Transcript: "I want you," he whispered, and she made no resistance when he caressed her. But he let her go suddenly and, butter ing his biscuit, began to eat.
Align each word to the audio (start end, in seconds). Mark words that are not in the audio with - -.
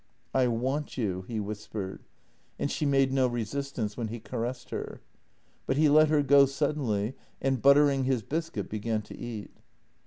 "I 0.43 0.47
want 0.47 0.97
you," 0.97 1.25
he 1.27 1.39
whispered, 1.39 2.03
and 2.57 2.71
she 2.71 2.87
made 2.87 3.13
no 3.13 3.27
resistance 3.27 3.95
when 3.95 4.07
he 4.07 4.19
caressed 4.19 4.71
her. 4.71 4.99
But 5.67 5.77
he 5.77 5.89
let 5.89 6.09
her 6.09 6.23
go 6.23 6.47
suddenly 6.47 7.13
and, 7.39 7.61
butter 7.61 7.87
ing 7.87 8.05
his 8.05 8.23
biscuit, 8.23 8.67
began 8.67 9.03
to 9.03 9.15
eat. 9.15 9.51